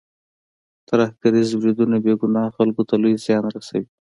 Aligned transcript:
ترهګریز 0.87 1.49
بریدونه 1.61 1.97
بې 2.03 2.13
ګناه 2.21 2.53
خلکو 2.57 2.81
ته 2.89 2.95
لوی 3.01 3.15
زیان 3.25 3.45
رسوي. 3.55 3.85